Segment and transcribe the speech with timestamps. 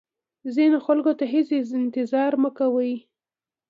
[0.55, 1.47] ځینو خلکو ته هیڅ
[1.79, 2.93] انتظار مه کوئ.